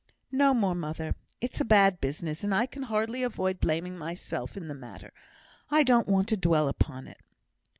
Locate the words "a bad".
1.61-2.01